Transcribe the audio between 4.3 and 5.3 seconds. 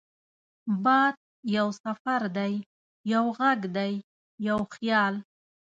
یو خیال